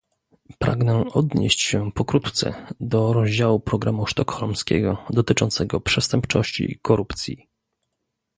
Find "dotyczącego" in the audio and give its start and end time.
5.09-5.81